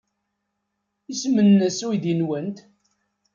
Isem-nnes 1.11 1.79
uydi-nwent? 1.87 2.57